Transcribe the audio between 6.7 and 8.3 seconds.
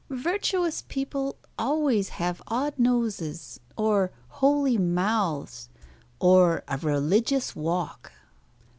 religious walk.